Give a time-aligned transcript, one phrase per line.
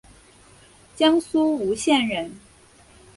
[0.95, 2.31] 江苏吴县人。